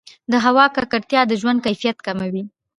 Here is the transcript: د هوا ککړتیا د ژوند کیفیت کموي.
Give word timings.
د 0.31 0.33
هوا 0.45 0.65
ککړتیا 0.75 1.21
د 1.27 1.33
ژوند 1.41 1.59
کیفیت 1.65 1.97
کموي. 2.07 2.43